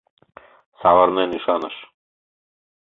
[0.79, 1.75] Савырнен ÿшаныш.